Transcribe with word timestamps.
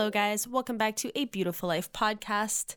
Hello, 0.00 0.08
guys. 0.08 0.48
Welcome 0.48 0.78
back 0.78 0.96
to 0.96 1.12
a 1.14 1.26
Beautiful 1.26 1.68
Life 1.68 1.92
podcast. 1.92 2.76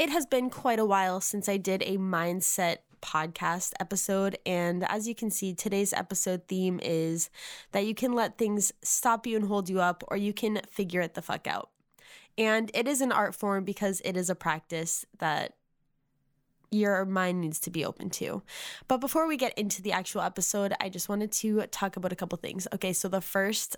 It 0.00 0.10
has 0.10 0.26
been 0.26 0.50
quite 0.50 0.80
a 0.80 0.84
while 0.84 1.20
since 1.20 1.48
I 1.48 1.58
did 1.58 1.80
a 1.84 1.96
mindset 1.96 2.78
podcast 3.00 3.72
episode. 3.78 4.36
And 4.44 4.82
as 4.82 5.06
you 5.06 5.14
can 5.14 5.30
see, 5.30 5.54
today's 5.54 5.92
episode 5.92 6.48
theme 6.48 6.80
is 6.82 7.30
that 7.70 7.86
you 7.86 7.94
can 7.94 8.14
let 8.14 8.36
things 8.36 8.72
stop 8.82 9.28
you 9.28 9.36
and 9.36 9.46
hold 9.46 9.68
you 9.68 9.80
up, 9.80 10.02
or 10.08 10.16
you 10.16 10.32
can 10.32 10.60
figure 10.68 11.00
it 11.00 11.14
the 11.14 11.22
fuck 11.22 11.46
out. 11.46 11.70
And 12.36 12.68
it 12.74 12.88
is 12.88 13.00
an 13.00 13.12
art 13.12 13.36
form 13.36 13.62
because 13.62 14.02
it 14.04 14.16
is 14.16 14.28
a 14.28 14.34
practice 14.34 15.06
that 15.20 15.52
your 16.72 17.04
mind 17.04 17.40
needs 17.40 17.60
to 17.60 17.70
be 17.70 17.84
open 17.84 18.10
to. 18.10 18.42
But 18.88 18.98
before 18.98 19.28
we 19.28 19.36
get 19.36 19.56
into 19.56 19.82
the 19.82 19.92
actual 19.92 20.22
episode, 20.22 20.74
I 20.80 20.88
just 20.88 21.08
wanted 21.08 21.30
to 21.30 21.68
talk 21.68 21.96
about 21.96 22.10
a 22.10 22.16
couple 22.16 22.36
things. 22.38 22.66
Okay, 22.74 22.92
so 22.92 23.06
the 23.06 23.20
first 23.20 23.76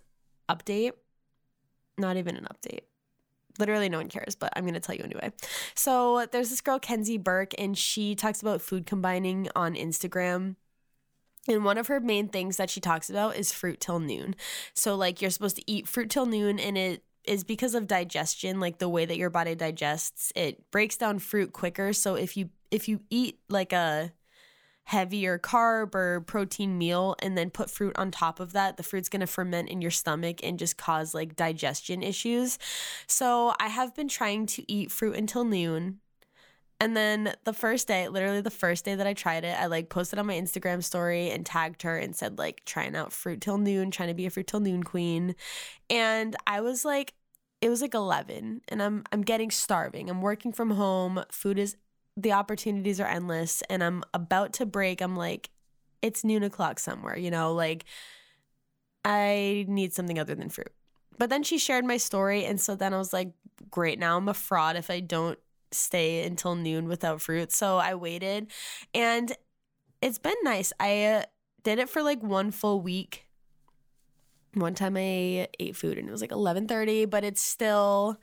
update 0.48 0.92
not 1.98 2.16
even 2.16 2.36
an 2.36 2.46
update. 2.52 2.82
Literally, 3.58 3.88
no 3.88 3.98
one 3.98 4.08
cares, 4.08 4.36
but 4.36 4.52
I'm 4.54 4.64
going 4.64 4.74
to 4.74 4.80
tell 4.80 4.94
you 4.94 5.02
anyway. 5.02 5.32
So, 5.74 6.26
there's 6.30 6.50
this 6.50 6.60
girl, 6.60 6.78
Kenzie 6.78 7.18
Burke, 7.18 7.54
and 7.58 7.76
she 7.76 8.14
talks 8.14 8.40
about 8.40 8.60
food 8.62 8.86
combining 8.86 9.48
on 9.56 9.74
Instagram. 9.74 10.54
And 11.48 11.64
one 11.64 11.78
of 11.78 11.88
her 11.88 11.98
main 11.98 12.28
things 12.28 12.56
that 12.58 12.70
she 12.70 12.80
talks 12.80 13.10
about 13.10 13.36
is 13.36 13.52
fruit 13.52 13.80
till 13.80 13.98
noon. 13.98 14.36
So, 14.74 14.94
like, 14.94 15.20
you're 15.20 15.30
supposed 15.30 15.56
to 15.56 15.70
eat 15.70 15.88
fruit 15.88 16.10
till 16.10 16.26
noon, 16.26 16.60
and 16.60 16.78
it 16.78 17.02
is 17.24 17.42
because 17.42 17.74
of 17.74 17.88
digestion, 17.88 18.60
like 18.60 18.78
the 18.78 18.88
way 18.88 19.04
that 19.04 19.16
your 19.16 19.30
body 19.30 19.54
digests, 19.54 20.32
it 20.36 20.70
breaks 20.70 20.96
down 20.96 21.18
fruit 21.18 21.52
quicker. 21.52 21.92
So, 21.92 22.14
if 22.14 22.36
you 22.36 22.50
if 22.70 22.88
you 22.88 23.00
eat 23.10 23.38
like 23.48 23.72
a 23.72 24.12
heavier 24.88 25.38
carb 25.38 25.94
or 25.94 26.22
protein 26.22 26.78
meal 26.78 27.14
and 27.20 27.36
then 27.36 27.50
put 27.50 27.68
fruit 27.68 27.94
on 27.98 28.10
top 28.10 28.40
of 28.40 28.54
that, 28.54 28.78
the 28.78 28.82
fruit's 28.82 29.10
going 29.10 29.20
to 29.20 29.26
ferment 29.26 29.68
in 29.68 29.82
your 29.82 29.90
stomach 29.90 30.40
and 30.42 30.58
just 30.58 30.78
cause 30.78 31.12
like 31.12 31.36
digestion 31.36 32.02
issues. 32.02 32.58
So 33.06 33.52
I 33.60 33.68
have 33.68 33.94
been 33.94 34.08
trying 34.08 34.46
to 34.46 34.72
eat 34.72 34.90
fruit 34.90 35.14
until 35.14 35.44
noon. 35.44 35.98
And 36.80 36.96
then 36.96 37.34
the 37.44 37.52
first 37.52 37.86
day, 37.86 38.08
literally 38.08 38.40
the 38.40 38.50
first 38.50 38.86
day 38.86 38.94
that 38.94 39.06
I 39.06 39.12
tried 39.12 39.44
it, 39.44 39.60
I 39.60 39.66
like 39.66 39.90
posted 39.90 40.18
on 40.18 40.26
my 40.26 40.40
Instagram 40.40 40.82
story 40.82 41.30
and 41.32 41.44
tagged 41.44 41.82
her 41.82 41.98
and 41.98 42.16
said 42.16 42.38
like 42.38 42.64
trying 42.64 42.96
out 42.96 43.12
fruit 43.12 43.42
till 43.42 43.58
noon, 43.58 43.90
trying 43.90 44.08
to 44.08 44.14
be 44.14 44.24
a 44.24 44.30
fruit 44.30 44.46
till 44.46 44.60
noon 44.60 44.84
queen. 44.84 45.34
And 45.90 46.34
I 46.46 46.62
was 46.62 46.86
like 46.86 47.12
it 47.60 47.68
was 47.68 47.82
like 47.82 47.92
11 47.92 48.62
and 48.68 48.82
I'm 48.82 49.04
I'm 49.12 49.20
getting 49.20 49.50
starving. 49.50 50.08
I'm 50.08 50.22
working 50.22 50.52
from 50.52 50.70
home. 50.70 51.24
Food 51.30 51.58
is 51.58 51.76
the 52.18 52.32
opportunities 52.32 52.98
are 53.00 53.06
endless 53.06 53.62
and 53.70 53.82
I'm 53.82 54.02
about 54.12 54.52
to 54.54 54.66
break. 54.66 55.00
I'm 55.00 55.16
like, 55.16 55.50
it's 56.02 56.24
noon 56.24 56.42
o'clock 56.42 56.80
somewhere, 56.80 57.16
you 57.16 57.30
know, 57.30 57.54
like 57.54 57.84
I 59.04 59.64
need 59.68 59.94
something 59.94 60.18
other 60.18 60.34
than 60.34 60.48
fruit. 60.48 60.72
But 61.16 61.30
then 61.30 61.44
she 61.44 61.58
shared 61.58 61.84
my 61.84 61.96
story. 61.96 62.44
And 62.44 62.60
so 62.60 62.74
then 62.74 62.92
I 62.92 62.98
was 62.98 63.12
like, 63.12 63.30
great, 63.70 63.98
now 64.00 64.16
I'm 64.16 64.28
a 64.28 64.34
fraud 64.34 64.76
if 64.76 64.90
I 64.90 64.98
don't 65.00 65.38
stay 65.70 66.24
until 66.24 66.56
noon 66.56 66.88
without 66.88 67.22
fruit. 67.22 67.52
So 67.52 67.76
I 67.76 67.94
waited 67.94 68.50
and 68.92 69.32
it's 70.02 70.18
been 70.18 70.34
nice. 70.42 70.72
I 70.80 71.04
uh, 71.04 71.22
did 71.62 71.78
it 71.78 71.88
for 71.88 72.02
like 72.02 72.22
one 72.22 72.50
full 72.50 72.80
week. 72.80 73.26
One 74.54 74.74
time 74.74 74.96
I 74.96 75.48
ate 75.60 75.76
food 75.76 75.98
and 75.98 76.08
it 76.08 76.12
was 76.12 76.20
like 76.20 76.30
11:30, 76.30 77.08
but 77.08 77.22
it's 77.22 77.42
still 77.42 78.18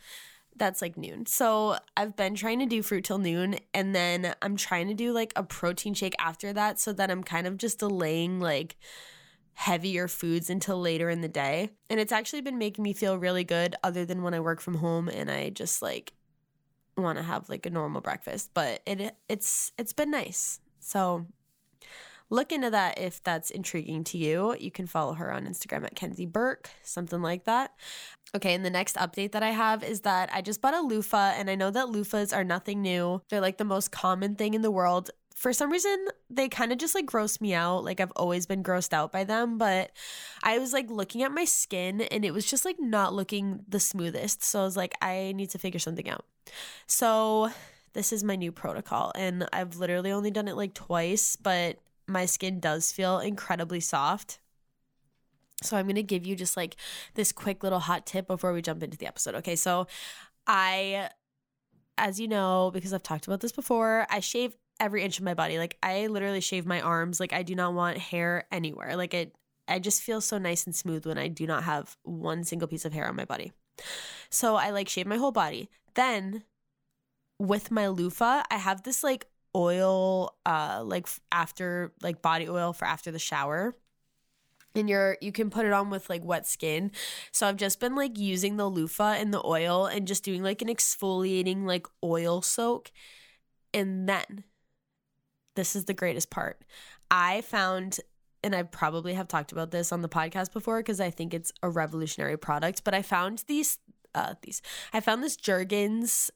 that's 0.56 0.82
like 0.82 0.98
noon. 0.98 1.26
So 1.26 1.78
I've 1.98 2.16
been 2.16 2.36
trying 2.36 2.60
to 2.60 2.66
do 2.66 2.82
fruit 2.82 3.04
till 3.04 3.18
noon 3.18 3.58
and 3.74 3.94
then 3.94 4.34
I'm 4.42 4.56
trying 4.56 4.88
to 4.88 4.94
do 4.94 5.12
like 5.12 5.34
a 5.36 5.44
protein 5.44 5.94
shake 5.94 6.16
after 6.20 6.54
that 6.54 6.80
so 6.80 6.94
that 6.94 7.12
I'm 7.12 7.24
kind 7.24 7.48
of 7.48 7.58
just 7.58 7.80
delaying 7.80 8.40
like 8.40 8.78
heavier 9.54 10.08
foods 10.08 10.50
until 10.50 10.80
later 10.80 11.10
in 11.10 11.22
the 11.22 11.28
day. 11.28 11.72
And 11.90 12.00
it's 12.00 12.12
actually 12.12 12.42
been 12.42 12.58
making 12.58 12.84
me 12.84 12.94
feel 12.94 13.18
really 13.18 13.44
good 13.44 13.76
other 13.84 14.06
than 14.06 14.24
when 14.24 14.34
I 14.34 14.40
work 14.40 14.62
from 14.62 14.76
home 14.76 15.08
and 15.10 15.30
I 15.30 15.50
just 15.50 15.82
like 15.82 16.14
want 16.98 17.18
to 17.18 17.24
have 17.24 17.50
like 17.50 17.66
a 17.66 17.70
normal 17.70 18.02
breakfast, 18.02 18.52
but 18.54 18.82
it 18.86 19.16
it's 19.28 19.72
it's 19.78 19.94
been 19.94 20.12
nice. 20.12 20.60
So 20.80 21.26
look 22.30 22.52
into 22.52 22.69
that 22.69 23.00
if 23.00 23.24
that's 23.24 23.50
intriguing 23.50 24.03
to 24.06 24.18
you. 24.18 24.56
You 24.59 24.72
can 24.72 24.88
follow 24.88 25.13
her 25.13 25.31
on 25.31 25.46
Instagram 25.46 25.84
at 25.84 25.96
Kenzie 25.96 26.25
Burke, 26.25 26.69
something 26.84 27.22
like 27.22 27.46
that. 27.46 27.72
Okay, 28.36 28.53
and 28.53 28.66
the 28.66 28.69
next 28.69 28.96
update 28.97 29.31
that 29.31 29.44
I 29.44 29.52
have 29.52 29.84
is 29.84 30.02
that 30.02 30.30
I 30.34 30.41
just 30.41 30.62
bought 30.62 30.74
a 30.74 30.81
loofah, 30.81 31.34
and 31.38 31.50
I 31.50 31.56
know 31.56 31.72
that 31.72 31.88
loofahs 31.88 32.35
are 32.35 32.44
nothing 32.44 32.81
new. 32.81 33.22
They're 33.30 33.41
like 33.41 33.58
the 33.58 33.64
most 33.64 33.91
common 33.91 34.35
thing 34.35 34.53
in 34.53 34.62
the 34.62 34.72
world. 34.72 35.12
For 35.35 35.53
some 35.53 35.69
reason, 35.69 36.08
they 36.30 36.50
kind 36.50 36.72
of 36.72 36.78
just 36.78 36.96
like 36.96 37.06
gross 37.06 37.41
me 37.41 37.53
out. 37.53 37.84
Like 37.84 38.00
I've 38.00 38.14
always 38.16 38.46
been 38.46 38.64
grossed 38.64 38.94
out 38.94 39.12
by 39.12 39.25
them, 39.25 39.58
but 39.58 39.91
I 40.44 40.59
was 40.59 40.74
like 40.74 40.90
looking 40.90 41.24
at 41.24 41.31
my 41.31 41.44
skin 41.44 42.02
and 42.02 42.24
it 42.24 42.34
was 42.34 42.46
just 42.46 42.64
like 42.64 42.78
not 42.80 43.14
looking 43.14 43.66
the 43.68 43.80
smoothest. 43.81 44.44
So 44.44 44.62
I 44.62 44.64
was 44.64 44.78
like, 44.78 44.96
I 45.02 45.34
need 45.35 45.50
to 45.50 45.58
figure 45.58 45.80
something 45.80 46.09
out. 46.09 46.25
So 46.88 47.52
this 47.91 48.14
is 48.14 48.24
my 48.24 48.35
new 48.35 48.52
protocol, 48.52 49.12
and 49.16 49.47
I've 49.53 49.78
literally 49.78 50.12
only 50.12 50.31
done 50.31 50.47
it 50.47 50.56
like 50.56 50.74
twice, 50.74 51.35
but 51.35 51.78
my 52.08 52.26
skin 52.26 52.60
does 52.60 52.92
feel 52.92 53.20
incredibly 53.20 53.80
soft. 53.80 54.40
So 55.64 55.78
I'm 55.78 55.86
going 55.86 55.96
to 55.96 56.04
give 56.04 56.26
you 56.26 56.36
just 56.36 56.58
like 56.58 56.76
this 57.16 57.32
quick 57.32 57.64
little 57.64 57.80
hot 57.80 58.06
tip 58.06 58.28
before 58.28 58.54
we 58.54 58.62
jump 58.62 58.84
into 58.84 58.98
the 58.98 59.08
episode. 59.08 59.36
Okay, 59.36 59.56
so 59.56 59.88
I 60.48 61.10
as 61.98 62.20
you 62.20 62.28
know 62.28 62.72
because 62.74 62.94
I've 62.94 63.04
talked 63.04 63.26
about 63.26 63.40
this 63.40 63.52
before, 63.52 64.06
I 64.10 64.20
shave 64.20 64.56
every 64.80 65.04
inch 65.04 65.18
of 65.18 65.24
my 65.24 65.34
body. 65.34 65.58
Like 65.58 65.78
I 65.82 66.08
literally 66.08 66.42
shave 66.42 66.66
my 66.66 66.82
arms. 66.82 67.20
Like 67.20 67.34
I 67.34 67.44
do 67.44 67.56
not 67.56 67.74
want 67.74 67.98
hair 67.98 68.46
anywhere. 68.52 68.96
Like 68.96 69.14
it 69.14 69.36
I 69.68 69.80
just 69.80 70.04
feel 70.04 70.22
so 70.22 70.38
nice 70.38 70.66
and 70.66 70.76
smooth 70.76 71.06
when 71.06 71.18
I 71.18 71.28
do 71.28 71.48
not 71.48 71.64
have 71.64 71.98
one 72.04 72.44
single 72.44 72.68
piece 72.68 72.86
of 72.86 72.94
hair 72.94 73.08
on 73.08 73.16
my 73.16 73.26
body. 73.26 73.52
So 74.30 74.56
I 74.56 74.70
like 74.70 74.90
shave 74.90 75.08
my 75.08 75.18
whole 75.18 75.32
body. 75.32 75.70
Then 75.96 76.44
with 77.40 77.72
my 77.72 77.88
loofah, 77.88 78.44
I 78.52 78.58
have 78.58 78.84
this 78.84 79.04
like 79.04 79.28
oil 79.56 80.36
uh 80.46 80.84
like 80.86 81.08
after 81.32 81.94
like 82.02 82.22
body 82.22 82.48
oil 82.50 82.74
for 82.74 82.86
after 82.86 83.12
the 83.12 83.20
shower. 83.20 83.76
And 84.76 84.90
you're 84.90 85.18
you 85.22 85.32
can 85.32 85.50
put 85.50 85.66
it 85.66 85.72
on 85.72 85.90
with 85.90 86.10
like 86.10 86.24
wet 86.26 86.46
skin. 86.46 86.92
So 87.32 87.48
i've 87.48 87.58
just 87.58 87.80
been 87.80 87.96
like 87.96 88.18
using 88.18 88.58
the 88.58 88.68
loofah 88.68 89.14
and 89.14 89.34
the 89.34 89.46
oil 89.46 89.86
and 89.86 90.06
just 90.08 90.24
doing 90.24 90.44
like 90.44 90.62
an 90.62 90.68
exfoliating 90.68 91.66
like 91.66 91.88
oil 92.04 92.42
soak. 92.42 92.92
And 93.74 94.08
then 94.08 94.44
this 95.56 95.76
is 95.76 95.86
the 95.86 95.94
greatest 95.94 96.30
part. 96.30 96.62
I 97.10 97.42
found 97.42 98.00
and 98.46 98.56
i 98.56 98.62
probably 98.62 99.16
have 99.16 99.28
talked 99.28 99.52
about 99.52 99.72
this 99.72 99.92
on 99.92 100.02
the 100.02 100.10
podcast 100.10 100.54
before 100.54 100.80
because 100.80 101.02
i 101.02 101.10
think 101.10 101.34
it's 101.34 101.52
a 101.64 101.70
revolutionary 101.70 102.38
product 102.38 102.84
but 102.84 102.94
i 102.94 103.02
found 103.02 103.44
these 103.48 103.80
uh, 104.14 104.36
these 104.44 104.62
i 104.94 105.00
found 105.02 105.22
this 105.24 105.36
jergens 105.36 106.32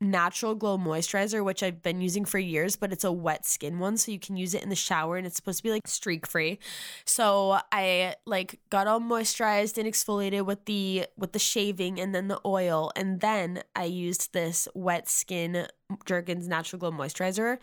natural 0.00 0.54
glow 0.54 0.78
moisturizer 0.78 1.44
which 1.44 1.62
i've 1.62 1.82
been 1.82 2.00
using 2.00 2.24
for 2.24 2.38
years 2.38 2.76
but 2.76 2.92
it's 2.92 3.04
a 3.04 3.12
wet 3.12 3.44
skin 3.44 3.78
one 3.78 3.96
so 3.96 4.10
you 4.10 4.18
can 4.18 4.36
use 4.36 4.54
it 4.54 4.62
in 4.62 4.68
the 4.68 4.74
shower 4.74 5.16
and 5.16 5.26
it's 5.26 5.36
supposed 5.36 5.58
to 5.58 5.62
be 5.62 5.70
like 5.70 5.86
streak 5.86 6.26
free 6.26 6.58
so 7.04 7.58
i 7.70 8.14
like 8.26 8.58
got 8.70 8.86
all 8.86 9.00
moisturized 9.00 9.76
and 9.76 9.86
exfoliated 9.86 10.46
with 10.46 10.64
the 10.64 11.06
with 11.16 11.32
the 11.32 11.38
shaving 11.38 12.00
and 12.00 12.14
then 12.14 12.28
the 12.28 12.40
oil 12.46 12.90
and 12.96 13.20
then 13.20 13.62
i 13.76 13.84
used 13.84 14.32
this 14.32 14.66
wet 14.74 15.08
skin 15.08 15.66
jergens 16.06 16.48
natural 16.48 16.80
glow 16.80 16.90
moisturizer 16.90 17.58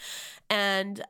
and 0.50 1.04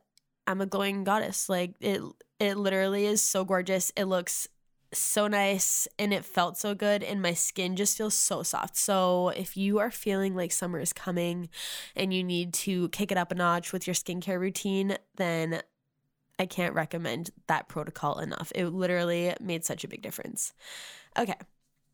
i'm 0.48 0.60
a 0.60 0.66
glowing 0.66 1.04
goddess. 1.04 1.48
Like 1.48 1.74
it 1.80 2.00
it 2.40 2.56
literally 2.56 3.06
is 3.06 3.22
so 3.22 3.44
gorgeous. 3.44 3.92
It 3.96 4.04
looks 4.04 4.48
so 4.92 5.26
nice 5.26 5.86
and 5.98 6.14
it 6.14 6.24
felt 6.24 6.56
so 6.56 6.74
good 6.74 7.02
and 7.02 7.20
my 7.20 7.34
skin 7.34 7.76
just 7.76 7.96
feels 7.96 8.14
so 8.14 8.42
soft. 8.42 8.76
So 8.76 9.28
if 9.30 9.56
you 9.56 9.78
are 9.78 9.90
feeling 9.90 10.34
like 10.34 10.52
summer 10.52 10.80
is 10.80 10.92
coming 10.92 11.48
and 11.94 12.12
you 12.12 12.24
need 12.24 12.54
to 12.54 12.88
kick 12.90 13.12
it 13.12 13.18
up 13.18 13.32
a 13.32 13.34
notch 13.34 13.72
with 13.72 13.86
your 13.86 13.94
skincare 13.94 14.40
routine, 14.40 14.96
then 15.16 15.62
I 16.38 16.46
can't 16.46 16.74
recommend 16.74 17.30
that 17.48 17.68
protocol 17.68 18.18
enough. 18.20 18.52
It 18.54 18.66
literally 18.66 19.34
made 19.40 19.64
such 19.64 19.84
a 19.84 19.88
big 19.88 20.02
difference. 20.02 20.54
Okay. 21.18 21.34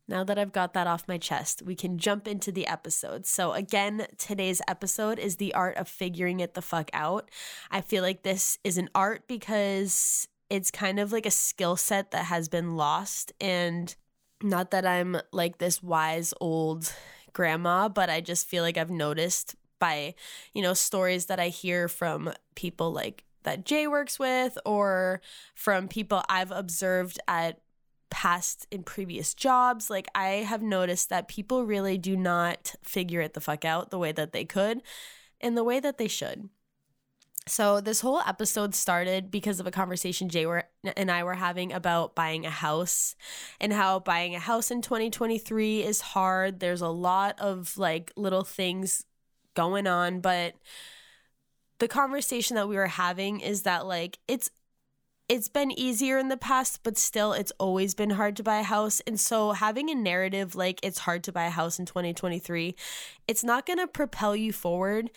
Now 0.07 0.23
that 0.23 0.37
I've 0.37 0.51
got 0.51 0.73
that 0.73 0.85
off 0.85 1.07
my 1.07 1.17
chest, 1.17 1.63
we 1.63 1.73
can 1.73 1.97
jump 1.97 2.27
into 2.27 2.51
the 2.51 2.67
episode. 2.67 3.25
So, 3.25 3.53
again, 3.53 4.05
today's 4.19 4.61
episode 4.67 5.17
is 5.17 5.37
the 5.37 5.51
art 5.55 5.77
of 5.77 5.87
figuring 5.87 6.41
it 6.41 6.53
the 6.53 6.61
fuck 6.61 6.91
out. 6.93 7.31
I 7.71 7.81
feel 7.81 8.03
like 8.03 8.21
this 8.21 8.59
is 8.63 8.77
an 8.77 8.89
art 8.93 9.27
because 9.27 10.27
it's 10.49 10.71
kind 10.71 10.99
of 10.99 11.11
like 11.11 11.25
a 11.25 11.31
skill 11.31 11.75
set 11.75 12.11
that 12.11 12.25
has 12.25 12.47
been 12.47 12.75
lost. 12.75 13.31
And 13.41 13.95
not 14.41 14.71
that 14.71 14.85
I'm 14.85 15.17
like 15.31 15.57
this 15.57 15.81
wise 15.81 16.33
old 16.39 16.93
grandma, 17.33 17.89
but 17.89 18.09
I 18.09 18.21
just 18.21 18.47
feel 18.47 18.63
like 18.63 18.77
I've 18.77 18.91
noticed 18.91 19.55
by, 19.79 20.15
you 20.53 20.61
know, 20.61 20.73
stories 20.73 21.25
that 21.27 21.39
I 21.39 21.49
hear 21.49 21.87
from 21.87 22.31
people 22.55 22.91
like 22.91 23.23
that 23.43 23.65
Jay 23.65 23.87
works 23.87 24.17
with 24.19 24.57
or 24.65 25.21
from 25.53 25.87
people 25.87 26.23
I've 26.27 26.51
observed 26.51 27.19
at 27.27 27.59
past 28.09 28.67
in 28.71 28.83
previous 28.83 29.33
jobs. 29.33 29.89
Like 29.89 30.07
I 30.15 30.27
have 30.47 30.61
noticed 30.61 31.09
that 31.09 31.27
people 31.27 31.65
really 31.65 31.97
do 31.97 32.15
not 32.15 32.75
figure 32.81 33.21
it 33.21 33.33
the 33.33 33.41
fuck 33.41 33.65
out 33.65 33.89
the 33.89 33.99
way 33.99 34.11
that 34.11 34.31
they 34.31 34.45
could 34.45 34.81
and 35.41 35.57
the 35.57 35.63
way 35.63 35.79
that 35.79 35.97
they 35.97 36.07
should. 36.07 36.49
So 37.47 37.79
this 37.79 38.01
whole 38.01 38.21
episode 38.21 38.73
started 38.73 39.29
because 39.29 39.59
of 39.59 39.67
a 39.67 39.71
conversation 39.71 40.29
Jay 40.29 40.47
were, 40.47 40.63
and 40.97 41.11
I 41.11 41.23
were 41.23 41.35
having 41.35 41.73
about 41.73 42.15
buying 42.15 42.45
a 42.45 42.49
house 42.49 43.15
and 43.61 43.71
how 43.71 43.99
buying 43.99 44.33
a 44.33 44.39
house 44.39 44.71
in 44.71 44.81
2023 44.81 45.83
is 45.83 46.01
hard. 46.01 46.59
There's 46.59 46.81
a 46.81 46.89
lot 46.89 47.39
of 47.39 47.77
like 47.77 48.11
little 48.17 48.43
things 48.43 49.05
going 49.53 49.85
on, 49.85 50.21
but 50.21 50.55
the 51.77 51.87
conversation 51.87 52.55
that 52.55 52.67
we 52.67 52.77
were 52.77 52.87
having 52.87 53.41
is 53.41 53.61
that 53.61 53.85
like 53.85 54.17
it's 54.27 54.49
it's 55.27 55.47
been 55.47 55.71
easier 55.71 56.19
in 56.19 56.29
the 56.29 56.37
past, 56.37 56.81
but 56.83 56.97
still 56.97 57.33
it's 57.33 57.51
always 57.59 57.95
been 57.95 58.11
hard 58.11 58.35
to 58.35 58.43
buy 58.43 58.57
a 58.57 58.63
house. 58.63 59.01
And 59.07 59.19
so 59.19 59.53
having 59.53 59.89
a 59.89 59.95
narrative 59.95 60.55
like 60.55 60.79
it's 60.83 60.99
hard 60.99 61.23
to 61.23 61.31
buy 61.31 61.45
a 61.45 61.49
house 61.49 61.79
in 61.79 61.85
2023, 61.85 62.75
it's 63.27 63.43
not 63.43 63.65
going 63.65 63.79
to 63.79 63.87
propel 63.87 64.35
you 64.35 64.53
forward 64.53 65.09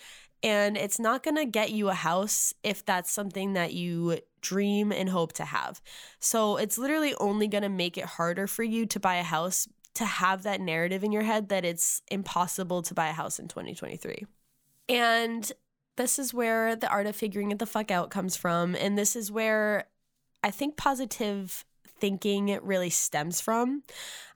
and 0.43 0.77
it's 0.77 0.99
not 0.99 1.23
going 1.23 1.35
to 1.35 1.45
get 1.45 1.71
you 1.71 1.89
a 1.89 1.93
house 1.93 2.53
if 2.63 2.85
that's 2.85 3.11
something 3.11 3.53
that 3.53 3.73
you 3.73 4.19
dream 4.41 4.91
and 4.91 5.09
hope 5.09 5.33
to 5.33 5.45
have. 5.45 5.81
So 6.19 6.57
it's 6.57 6.77
literally 6.77 7.13
only 7.19 7.47
going 7.47 7.63
to 7.63 7.69
make 7.69 7.97
it 7.97 8.05
harder 8.05 8.47
for 8.47 8.63
you 8.63 8.85
to 8.87 8.99
buy 8.99 9.15
a 9.15 9.23
house 9.23 9.67
to 9.95 10.05
have 10.05 10.43
that 10.43 10.61
narrative 10.61 11.03
in 11.03 11.11
your 11.11 11.23
head 11.23 11.49
that 11.49 11.65
it's 11.65 12.01
impossible 12.09 12.81
to 12.83 12.93
buy 12.93 13.09
a 13.09 13.13
house 13.13 13.39
in 13.39 13.47
2023. 13.47 14.25
And 14.87 15.51
this 15.97 16.17
is 16.17 16.33
where 16.33 16.75
the 16.75 16.89
art 16.89 17.05
of 17.05 17.15
figuring 17.15 17.51
it 17.51 17.59
the 17.59 17.65
fuck 17.65 17.91
out 17.91 18.09
comes 18.09 18.37
from. 18.37 18.75
And 18.75 18.97
this 18.97 19.15
is 19.15 19.31
where 19.31 19.87
I 20.43 20.51
think 20.51 20.77
positive 20.77 21.65
thinking 21.99 22.57
really 22.61 22.89
stems 22.89 23.41
from 23.41 23.83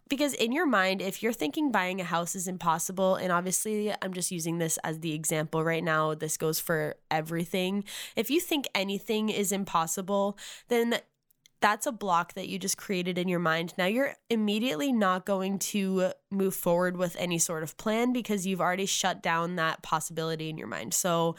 because 0.09 0.33
in 0.33 0.51
your 0.51 0.65
mind, 0.65 1.01
if 1.01 1.23
you're 1.23 1.33
thinking 1.33 1.71
buying 1.71 2.01
a 2.01 2.03
house 2.03 2.35
is 2.35 2.47
impossible, 2.47 3.15
and 3.15 3.31
obviously 3.31 3.93
I'm 4.01 4.13
just 4.13 4.31
using 4.31 4.57
this 4.57 4.77
as 4.83 4.99
the 4.99 5.13
example 5.13 5.63
right 5.63 5.83
now, 5.83 6.13
this 6.13 6.37
goes 6.37 6.59
for 6.59 6.95
everything. 7.09 7.83
If 8.15 8.29
you 8.29 8.39
think 8.39 8.67
anything 8.75 9.29
is 9.29 9.51
impossible, 9.51 10.37
then 10.67 10.99
that's 11.61 11.87
a 11.87 11.93
block 11.93 12.33
that 12.33 12.49
you 12.49 12.59
just 12.59 12.77
created 12.77 13.17
in 13.17 13.29
your 13.29 13.39
mind. 13.39 13.73
Now 13.77 13.85
you're 13.85 14.15
immediately 14.29 14.91
not 14.91 15.25
going 15.25 15.59
to 15.59 16.11
move 16.29 16.53
forward 16.53 16.97
with 16.97 17.15
any 17.17 17.39
sort 17.39 17.63
of 17.63 17.77
plan 17.77 18.11
because 18.11 18.45
you've 18.45 18.59
already 18.59 18.85
shut 18.85 19.23
down 19.23 19.55
that 19.55 19.81
possibility 19.81 20.49
in 20.49 20.57
your 20.57 20.67
mind. 20.67 20.93
So 20.93 21.37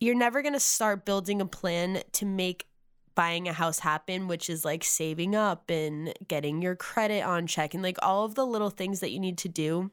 you're 0.00 0.14
never 0.16 0.40
going 0.40 0.54
to 0.54 0.60
start 0.60 1.04
building 1.04 1.42
a 1.42 1.46
plan 1.46 2.02
to 2.12 2.24
make 2.24 2.66
buying 3.14 3.48
a 3.48 3.52
house 3.52 3.80
happen, 3.80 4.28
which 4.28 4.48
is 4.48 4.64
like 4.64 4.84
saving 4.84 5.34
up 5.34 5.70
and 5.70 6.12
getting 6.28 6.62
your 6.62 6.76
credit 6.76 7.22
on 7.22 7.46
check 7.46 7.74
and 7.74 7.82
like 7.82 7.98
all 8.02 8.24
of 8.24 8.34
the 8.34 8.46
little 8.46 8.70
things 8.70 9.00
that 9.00 9.10
you 9.10 9.20
need 9.20 9.38
to 9.38 9.48
do. 9.48 9.90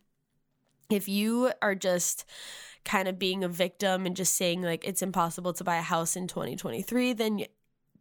If 0.90 1.08
you 1.08 1.52
are 1.62 1.76
just 1.76 2.26
kind 2.86 3.08
of 3.08 3.20
being 3.20 3.44
a 3.44 3.50
victim 3.50 4.06
and 4.06 4.16
just 4.16 4.36
saying 4.36 4.62
like 4.62 4.86
it's 4.88 5.02
impossible 5.02 5.54
to 5.54 5.64
buy 5.64 5.78
a 5.78 5.82
house 5.82 6.16
in 6.16 6.28
2023, 6.28 7.14
then 7.14 7.46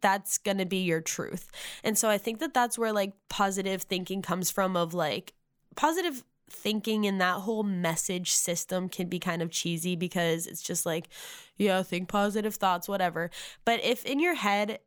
that's 0.01 0.37
going 0.37 0.57
to 0.57 0.65
be 0.65 0.77
your 0.77 1.01
truth. 1.01 1.51
And 1.83 1.97
so 1.97 2.09
I 2.09 2.17
think 2.17 2.39
that 2.39 2.53
that's 2.53 2.77
where 2.77 2.93
like 2.93 3.13
positive 3.27 3.83
thinking 3.83 4.21
comes 4.21 4.49
from 4.49 4.75
of 4.75 4.93
like 4.93 5.33
positive 5.75 6.23
thinking 6.49 7.05
and 7.05 7.21
that 7.21 7.41
whole 7.41 7.63
message 7.63 8.31
system 8.31 8.89
can 8.89 9.07
be 9.07 9.19
kind 9.19 9.41
of 9.41 9.51
cheesy 9.51 9.95
because 9.95 10.47
it's 10.47 10.63
just 10.63 10.85
like 10.85 11.09
yeah, 11.57 11.83
think 11.83 12.07
positive 12.07 12.55
thoughts, 12.55 12.87
whatever. 12.87 13.29
But 13.65 13.83
if 13.83 14.05
in 14.05 14.19
your 14.19 14.35
head 14.35 14.79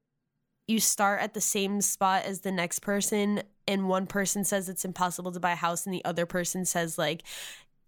you 0.72 0.80
start 0.80 1.20
at 1.20 1.34
the 1.34 1.40
same 1.40 1.80
spot 1.80 2.24
as 2.24 2.40
the 2.40 2.50
next 2.50 2.80
person 2.80 3.42
and 3.68 3.88
one 3.88 4.06
person 4.06 4.44
says 4.44 4.68
it's 4.68 4.84
impossible 4.84 5.30
to 5.30 5.40
buy 5.40 5.52
a 5.52 5.56
house 5.56 5.86
and 5.86 5.94
the 5.94 6.04
other 6.04 6.26
person 6.26 6.64
says 6.64 6.98
like 6.98 7.22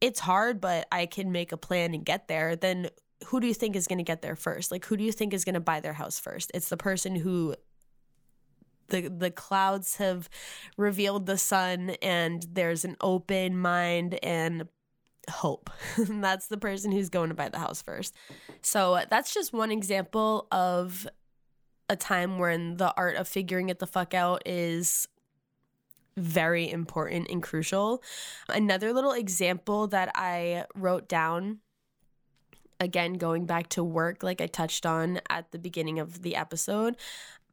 it's 0.00 0.20
hard 0.20 0.60
but 0.60 0.86
I 0.92 1.06
can 1.06 1.32
make 1.32 1.50
a 1.50 1.56
plan 1.56 1.94
and 1.94 2.04
get 2.04 2.28
there 2.28 2.54
then 2.54 2.88
who 3.26 3.40
do 3.40 3.46
you 3.46 3.54
think 3.54 3.74
is 3.74 3.86
going 3.86 3.98
to 3.98 4.04
get 4.04 4.22
there 4.22 4.36
first 4.36 4.70
like 4.70 4.84
who 4.84 4.96
do 4.96 5.02
you 5.02 5.12
think 5.12 5.32
is 5.32 5.44
going 5.44 5.54
to 5.54 5.60
buy 5.60 5.80
their 5.80 5.94
house 5.94 6.20
first 6.20 6.50
it's 6.54 6.68
the 6.68 6.76
person 6.76 7.16
who 7.16 7.54
the 8.88 9.08
the 9.08 9.30
clouds 9.30 9.96
have 9.96 10.28
revealed 10.76 11.26
the 11.26 11.38
sun 11.38 11.90
and 12.02 12.46
there's 12.52 12.84
an 12.84 12.96
open 13.00 13.56
mind 13.56 14.18
and 14.22 14.68
hope. 15.30 15.70
that's 15.96 16.48
the 16.48 16.58
person 16.58 16.92
who's 16.92 17.08
going 17.08 17.30
to 17.30 17.34
buy 17.34 17.48
the 17.48 17.58
house 17.58 17.82
first. 17.82 18.14
So 18.62 19.02
that's 19.10 19.32
just 19.32 19.52
one 19.52 19.70
example 19.70 20.46
of 20.52 21.06
a 21.88 21.96
time 21.96 22.38
when 22.38 22.76
the 22.76 22.94
art 22.96 23.16
of 23.16 23.28
figuring 23.28 23.68
it 23.68 23.78
the 23.78 23.86
fuck 23.86 24.14
out 24.14 24.42
is 24.46 25.08
very 26.16 26.70
important 26.70 27.28
and 27.30 27.42
crucial. 27.42 28.02
Another 28.48 28.92
little 28.92 29.12
example 29.12 29.86
that 29.88 30.10
I 30.14 30.66
wrote 30.74 31.08
down 31.08 31.58
again 32.80 33.14
going 33.14 33.46
back 33.46 33.68
to 33.70 33.84
work 33.84 34.22
like 34.22 34.40
I 34.40 34.46
touched 34.46 34.86
on 34.86 35.20
at 35.30 35.50
the 35.52 35.58
beginning 35.58 35.98
of 35.98 36.22
the 36.22 36.36
episode. 36.36 36.96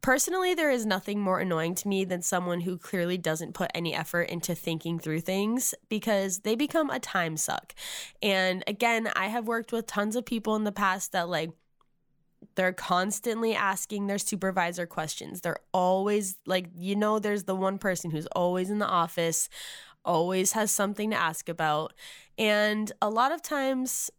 Personally, 0.02 0.56
there 0.56 0.72
is 0.72 0.84
nothing 0.84 1.20
more 1.20 1.40
annoying 1.40 1.76
to 1.76 1.88
me 1.88 2.06
than 2.06 2.24
someone 2.24 2.62
who 2.62 2.76
clearly 2.76 3.20
doesn't 3.20 3.54
put 3.54 3.70
any 3.76 3.94
effort 3.94 4.24
into 4.24 4.56
thinking 4.56 4.98
through 4.98 5.20
things 5.20 5.76
because 5.90 6.40
they 6.40 6.56
become 6.56 6.90
a 6.90 7.00
time 7.00 7.38
suck. 7.38 7.76
And 8.20 8.64
again, 8.66 9.12
I 9.16 9.28
have 9.28 9.48
worked 9.48 9.72
with 9.72 9.86
tons 9.86 10.16
of 10.16 10.26
people 10.26 10.56
in 10.56 10.64
the 10.64 10.72
past 10.72 11.12
that 11.12 11.30
like 11.30 11.52
they're 12.56 12.74
constantly 12.74 13.56
asking 13.56 14.08
their 14.08 14.18
supervisor 14.18 14.86
questions. 14.86 15.42
They're 15.42 15.60
always 15.74 16.38
like, 16.46 16.68
you 16.76 16.96
know, 16.96 17.20
there's 17.20 17.44
the 17.44 17.56
one 17.56 17.78
person 17.78 18.12
who's 18.12 18.28
always 18.28 18.70
in 18.70 18.80
the 18.80 18.88
office, 18.88 19.50
always 20.04 20.54
has 20.54 20.72
something 20.72 21.12
to 21.12 21.16
ask 21.16 21.48
about. 21.48 21.94
And 22.38 22.92
a 23.02 23.10
lot 23.10 23.32
of 23.32 23.42
times 23.42 24.12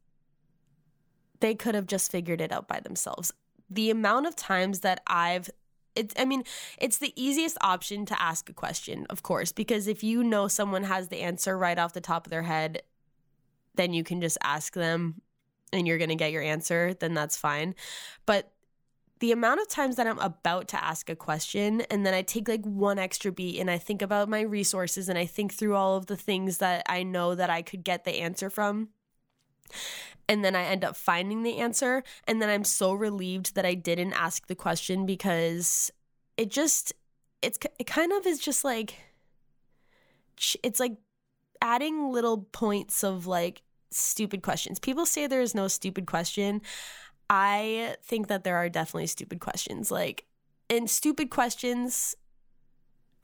they 1.40 1.55
could 1.55 1.75
have 1.75 1.87
just 1.87 2.11
figured 2.11 2.40
it 2.40 2.52
out 2.52 2.69
by 2.69 2.81
themselves. 2.81 3.32
The 3.69 3.90
amount 3.90 4.26
of 4.26 4.37
times 4.37 4.81
that 4.81 5.02
I've 5.06 5.50
it's 5.94 6.14
I 6.19 6.25
mean, 6.25 6.44
it's 6.79 6.99
the 6.99 7.12
easiest 7.23 7.58
option 7.61 8.06
to 8.06 8.23
ask 8.23 8.49
a 8.49 8.55
question, 8.55 9.06
of 9.11 9.23
course, 9.23 9.52
because 9.52 9.87
if 9.87 10.02
you 10.02 10.25
know 10.25 10.49
someone 10.49 10.84
has 10.84 11.08
the 11.08 11.20
answer 11.20 11.58
right 11.58 11.79
off 11.79 11.93
the 11.93 12.01
top 12.01 12.27
of 12.27 12.31
their 12.31 12.44
head, 12.44 12.82
then 13.74 13.93
you 13.93 14.03
can 14.03 14.20
just 14.20 14.39
ask 14.43 14.72
them 14.72 15.20
and 15.72 15.86
you're 15.86 15.98
going 15.98 16.10
to 16.10 16.14
get 16.14 16.32
your 16.32 16.43
answer, 16.43 16.94
then 16.94 17.14
that's 17.14 17.36
fine. 17.36 17.74
But 18.26 18.52
the 19.22 19.31
amount 19.31 19.60
of 19.60 19.69
times 19.69 19.94
that 19.96 20.06
I'm 20.08 20.19
about 20.19 20.67
to 20.69 20.84
ask 20.84 21.08
a 21.08 21.14
question 21.14 21.82
and 21.82 22.05
then 22.05 22.12
I 22.12 22.22
take 22.22 22.48
like 22.48 22.64
one 22.64 22.98
extra 22.98 23.31
beat 23.31 23.60
and 23.60 23.70
I 23.70 23.79
think 23.79 24.02
about 24.02 24.29
my 24.29 24.41
resources 24.41 25.08
and 25.08 25.17
I 25.17 25.26
think 25.26 25.55
through 25.55 25.76
all 25.76 25.96
of 25.96 26.06
the 26.06 26.17
things 26.17 26.58
that 26.58 26.82
I 26.88 27.05
know 27.05 27.36
that 27.36 27.48
I 27.48 27.62
could 27.62 27.84
get 27.84 28.05
the 28.05 28.19
answer 28.19 28.50
from. 28.50 28.88
And 30.29 30.44
then 30.44 30.56
I 30.56 30.64
end 30.64 30.84
up 30.84 30.96
finding 30.96 31.44
the 31.44 31.58
answer. 31.58 32.02
And 32.26 32.43
then 32.43 32.48
I'm 32.48 32.64
so 32.64 32.93
relieved 32.93 33.55
that 33.55 33.64
I 33.64 33.74
didn't 33.74 34.12
ask 34.14 34.48
the 34.48 34.56
question 34.56 35.06
because 35.06 35.93
it 36.36 36.50
just, 36.50 36.93
it's, 37.43 37.60
it 37.79 37.86
kind 37.86 38.12
of 38.12 38.26
is 38.26 38.41
just 38.41 38.64
like, 38.64 38.96
it's 40.64 40.81
like 40.81 40.96
adding 41.60 42.10
little 42.10 42.38
points 42.38 43.05
of 43.05 43.29
like 43.29 43.62
stupid 43.93 44.43
questions. 44.43 44.79
People 44.79 45.06
say 45.06 45.27
there 45.27 45.41
is 45.41 45.55
no 45.55 45.69
stupid 45.69 46.06
question. 46.06 46.63
I 47.31 47.96
think 48.03 48.29
that 48.29 48.44
there 48.44 48.56
are 48.56 48.69
definitely 48.69 49.06
stupid 49.06 49.41
questions. 49.41 49.91
Like, 49.91 50.27
and 50.69 50.89
stupid 50.89 51.31
questions 51.31 52.15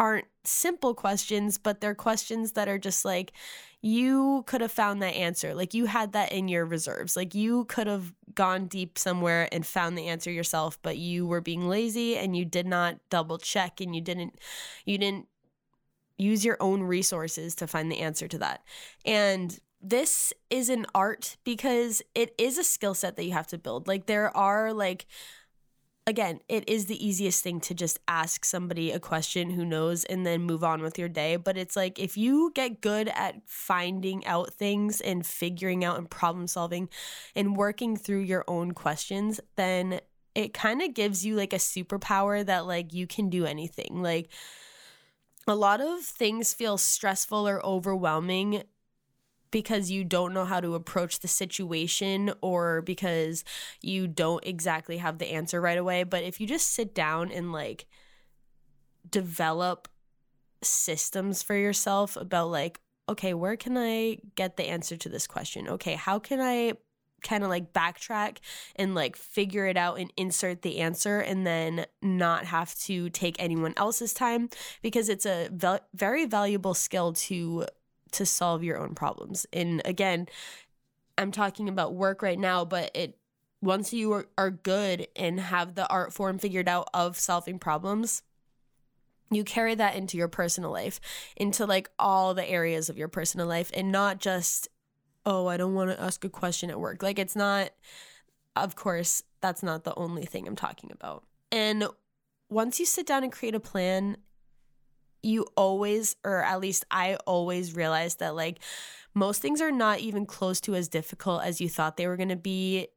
aren't 0.01 0.27
simple 0.45 0.95
questions, 0.95 1.59
but 1.59 1.81
they're 1.81 1.95
questions 1.95 2.53
that 2.53 2.69
are 2.69 2.79
just 2.79 3.05
like, 3.05 3.33
you 3.81 4.45
could 4.47 4.61
have 4.61 4.73
found 4.73 5.03
that 5.03 5.15
answer. 5.15 5.55
Like, 5.55 5.75
you 5.75 5.87
had 5.87 6.13
that 6.13 6.33
in 6.33 6.49
your 6.49 6.65
reserves. 6.65 7.17
Like, 7.17 7.35
you 7.35 7.65
could 7.65 7.87
have 7.87 8.13
gone 8.35 8.67
deep 8.67 8.99
somewhere 8.99 9.49
and 9.53 9.67
found 9.67 9.97
the 9.97 10.09
answer 10.09 10.31
yourself, 10.31 10.79
but 10.83 10.97
you 10.97 11.27
were 11.27 11.41
being 11.41 11.69
lazy 11.69 12.17
and 12.17 12.37
you 12.37 12.45
did 12.45 12.67
not 12.67 12.97
double 13.11 13.39
check 13.39 13.81
and 13.81 13.95
you 13.95 14.01
didn't, 14.01 14.39
you 14.85 14.99
didn't 14.99 15.27
use 16.17 16.45
your 16.45 16.57
own 16.61 16.83
resources 16.83 17.55
to 17.57 17.67
find 17.67 17.91
the 17.91 18.01
answer 18.01 18.27
to 18.27 18.39
that. 18.39 18.63
And 19.05 19.59
this 19.80 20.32
is 20.50 20.68
an 20.68 20.87
art 20.94 21.37
because 21.44 22.02
it 22.14 22.35
is 22.38 22.58
a 22.58 22.64
skill 22.64 22.94
set 22.94 23.16
that 23.16 23.25
you 23.25 23.32
have 23.32 23.47
to 23.49 23.58
build. 23.58 23.87
Like 23.87 24.06
there 24.06 24.37
are 24.37 24.73
like 24.73 25.06
again, 26.08 26.40
it 26.49 26.66
is 26.66 26.87
the 26.87 27.06
easiest 27.06 27.44
thing 27.44 27.61
to 27.61 27.75
just 27.75 27.99
ask 28.08 28.42
somebody 28.42 28.90
a 28.90 28.99
question 28.99 29.50
who 29.50 29.62
knows 29.62 30.04
and 30.04 30.25
then 30.25 30.40
move 30.40 30.64
on 30.64 30.80
with 30.80 30.99
your 30.99 31.08
day. 31.08 31.37
But 31.37 31.58
it's 31.58 31.76
like 31.76 31.99
if 31.99 32.16
you 32.16 32.50
get 32.54 32.80
good 32.80 33.08
at 33.08 33.42
finding 33.44 34.26
out 34.26 34.54
things 34.54 35.02
and 35.02 35.26
figuring 35.26 35.85
out 35.85 35.99
and 35.99 36.08
problem 36.08 36.47
solving 36.47 36.88
and 37.37 37.58
working 37.58 37.94
through 37.94 38.20
your 38.20 38.42
own 38.49 38.73
questions, 38.73 39.38
then 39.56 40.00
it 40.35 40.54
kind 40.54 40.80
of 40.80 40.94
gives 40.94 41.26
you 41.26 41.37
like 41.37 41.52
a 41.52 41.56
superpower 41.56 42.44
that 42.47 42.66
like 42.66 42.94
you 42.94 43.06
can 43.06 43.28
do 43.28 43.44
anything. 43.44 44.00
Like 44.02 44.30
a 45.47 45.54
lot 45.54 45.82
of 45.82 46.00
things 46.00 46.54
feel 46.54 46.78
stressful 46.78 47.47
or 47.47 47.64
overwhelming 47.64 48.62
because 49.50 49.90
you 49.90 50.05
don't 50.05 50.35
know 50.35 50.45
how 50.45 50.61
to 50.61 50.75
approach 50.75 51.21
the 51.21 51.28
situation 51.28 52.33
or 52.40 52.83
because 52.83 53.45
you 53.83 54.07
don't 54.07 54.45
exactly 54.47 54.99
have 54.99 55.19
the 55.19 55.33
answer 55.33 55.61
right 55.61 55.78
away. 55.78 56.05
But 56.05 56.25
if 56.25 56.40
you 56.40 56.47
just 56.47 56.73
sit 56.73 56.95
down 56.95 57.31
and 57.31 57.52
like 57.52 57.87
develop 59.09 59.88
systems 60.62 61.43
for 61.43 61.55
yourself 61.55 62.17
about 62.17 62.50
like, 62.50 62.81
okay, 63.09 63.35
where 63.35 63.57
can 63.57 63.76
I 63.78 64.19
get 64.35 64.57
the 64.57 64.64
answer 64.64 64.97
to 64.97 65.09
this 65.09 65.26
question? 65.26 65.69
Okay, 65.69 65.95
how 65.95 66.19
can 66.19 66.40
I 66.40 66.75
kind 67.23 67.43
of 67.43 67.50
like 67.50 67.73
backtrack 67.73 68.38
and 68.76 68.95
like 68.95 69.17
figure 69.17 69.67
it 69.67 69.76
out 69.76 69.99
and 69.99 70.12
insert 70.17 70.62
the 70.62 70.78
answer 70.78 71.19
and 71.19 71.47
then 71.47 71.85
not 72.00 72.45
have 72.45 72.75
to 72.76 73.11
take 73.11 73.37
anyone 73.38 73.75
else's 73.76 74.12
time 74.12 74.49
because 74.83 75.09
it's 75.09 75.26
a 75.26 75.49
ve- 75.50 75.81
very 75.95 76.26
valuable 76.26 76.75
skill 76.75 77.12
to 77.12 77.67
to 78.12 78.27
solve 78.27 78.62
your 78.62 78.79
own 78.79 78.95
problems. 78.95 79.47
And 79.53 79.83
again, 79.85 80.29
I'm 81.17 81.33
talking 81.33 81.69
about 81.69 81.95
work 81.95 82.23
right 82.23 82.38
now, 82.38 82.65
but 82.65 82.91
it 82.95 83.19
once 83.61 83.93
you 83.93 84.12
are, 84.12 84.27
are 84.37 84.50
good 84.50 85.09
and 85.17 85.41
have 85.41 85.75
the 85.75 85.88
art 85.88 86.12
form 86.12 86.38
figured 86.38 86.69
out 86.69 86.88
of 86.95 87.19
solving 87.19 87.59
problems, 87.59 88.23
you 89.31 89.45
carry 89.45 89.75
that 89.75 89.97
into 89.97 90.17
your 90.17 90.29
personal 90.29 90.71
life, 90.71 91.00
into 91.37 91.67
like 91.67 91.91
all 91.99 92.35
the 92.35 92.49
areas 92.49 92.88
of 92.88 92.97
your 92.97 93.09
personal 93.09 93.47
life, 93.47 93.71
and 93.75 93.91
not 93.91 94.21
just, 94.21 94.69
oh, 95.27 95.47
I 95.47 95.57
don't 95.57 95.75
want 95.75 95.91
to 95.91 96.00
ask 96.00 96.25
a 96.25 96.29
question 96.29 96.71
at 96.71 96.81
work. 96.81 97.03
Like, 97.03 97.19
it's 97.19 97.37
not, 97.37 97.71
of 98.57 98.77
course, 98.77 99.23
that's 99.41 99.62
not 99.62 99.85
the 99.85 99.95
only 99.97 100.25
thing 100.25 100.47
I'm 100.47 100.57
talking 100.57 100.91
about. 100.93 101.25
And 101.50 101.88
once 102.49 102.81
you 102.81 102.87
sit 102.87 103.07
down 103.07 103.25
and 103.25 103.33
create 103.33 103.55
a 103.55 103.61
plan, 103.61 104.17
you 105.23 105.47
always, 105.57 106.17
or 106.25 106.43
at 106.43 106.61
least 106.61 106.85
I 106.91 107.17
always 107.27 107.75
realize 107.75 108.17
that 108.17 108.35
like 108.35 108.61
most 109.15 109.43
things 109.43 109.61
are 109.61 109.73
not 109.73 110.01
even 110.01 110.27
close 110.27 110.61
to 110.63 110.75
as 110.75 110.89
difficult 110.89 111.43
as 111.43 111.61
you 111.61 111.69
thought 111.69 111.97
they 111.97 112.07
were 112.07 112.17
going 112.17 112.29
to 112.29 112.37
be. 112.37 112.89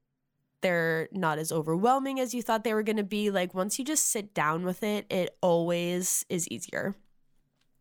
They're 0.62 1.10
not 1.12 1.40
as 1.40 1.51
overwhelming 1.51 2.20
as 2.20 2.34
you 2.34 2.44
thought 2.44 2.63
they 2.63 2.74
were 2.74 2.84
going 2.84 2.98
to 2.98 3.04
be. 3.04 3.32
Like 3.32 3.56
once 3.56 3.80
you 3.80 3.86
just 3.86 4.06
sit 4.06 4.34
down 4.34 4.63
with 4.63 4.84
it, 4.84 5.06
it 5.10 5.36
always 5.42 6.25
is 6.30 6.48
easier. 6.50 6.96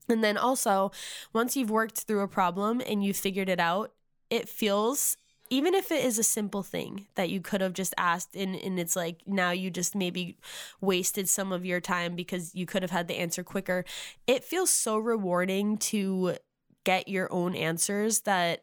And 0.08 0.24
then 0.24 0.36
also, 0.36 0.90
once 1.32 1.56
you've 1.56 1.70
worked 1.70 2.00
through 2.00 2.20
a 2.20 2.28
problem 2.28 2.80
and 2.86 3.04
you've 3.04 3.16
figured 3.16 3.48
it 3.48 3.60
out, 3.60 3.92
it 4.30 4.48
feels 4.48 5.16
even 5.50 5.74
if 5.74 5.90
it 5.90 6.04
is 6.04 6.18
a 6.18 6.22
simple 6.22 6.62
thing 6.62 7.06
that 7.16 7.28
you 7.28 7.40
could 7.40 7.60
have 7.60 7.72
just 7.72 7.92
asked 7.98 8.36
and, 8.36 8.54
and 8.54 8.78
it's 8.78 8.94
like 8.94 9.22
now 9.26 9.50
you 9.50 9.68
just 9.68 9.96
maybe 9.96 10.38
wasted 10.80 11.28
some 11.28 11.50
of 11.50 11.66
your 11.66 11.80
time 11.80 12.14
because 12.14 12.54
you 12.54 12.64
could 12.64 12.82
have 12.82 12.92
had 12.92 13.08
the 13.08 13.18
answer 13.18 13.42
quicker. 13.42 13.84
It 14.28 14.44
feels 14.44 14.70
so 14.70 14.96
rewarding 14.96 15.76
to 15.78 16.36
get 16.84 17.08
your 17.08 17.30
own 17.32 17.56
answers 17.56 18.20
that 18.20 18.62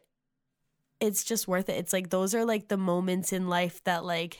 it's 0.98 1.22
just 1.22 1.46
worth 1.46 1.68
it. 1.68 1.76
It's 1.76 1.92
like 1.92 2.08
those 2.08 2.34
are 2.34 2.46
like 2.46 2.68
the 2.68 2.78
moments 2.78 3.34
in 3.34 3.48
life 3.48 3.84
that 3.84 4.04
like 4.04 4.38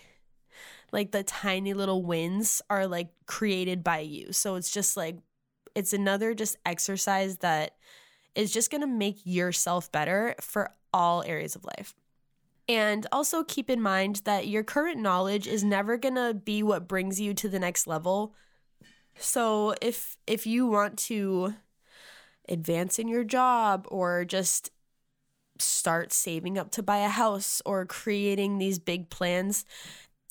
like 0.90 1.12
the 1.12 1.22
tiny 1.22 1.74
little 1.74 2.02
wins 2.02 2.62
are 2.70 2.86
like 2.86 3.10
created 3.26 3.84
by 3.84 4.00
you. 4.00 4.32
So 4.32 4.54
it's 4.54 4.70
just 4.70 4.96
like 4.96 5.18
it's 5.74 5.92
another 5.92 6.32
just 6.32 6.56
exercise 6.64 7.36
that 7.38 7.76
is 8.34 8.50
just 8.50 8.70
going 8.70 8.80
to 8.80 8.86
make 8.86 9.18
yourself 9.24 9.92
better 9.92 10.34
for 10.40 10.70
all 10.94 11.22
areas 11.24 11.54
of 11.54 11.64
life 11.64 11.94
and 12.68 13.06
also 13.10 13.42
keep 13.42 13.70
in 13.70 13.80
mind 13.80 14.22
that 14.24 14.46
your 14.46 14.62
current 14.62 15.00
knowledge 15.00 15.46
is 15.46 15.64
never 15.64 15.96
going 15.96 16.16
to 16.16 16.34
be 16.34 16.62
what 16.62 16.86
brings 16.86 17.20
you 17.20 17.32
to 17.34 17.48
the 17.48 17.58
next 17.58 17.86
level. 17.86 18.34
So 19.18 19.74
if 19.80 20.16
if 20.26 20.46
you 20.46 20.66
want 20.66 20.98
to 20.98 21.54
advance 22.48 22.98
in 22.98 23.08
your 23.08 23.24
job 23.24 23.86
or 23.90 24.24
just 24.24 24.70
start 25.58 26.12
saving 26.12 26.56
up 26.56 26.70
to 26.72 26.82
buy 26.82 26.98
a 26.98 27.08
house 27.08 27.60
or 27.66 27.84
creating 27.84 28.58
these 28.58 28.78
big 28.78 29.10
plans, 29.10 29.64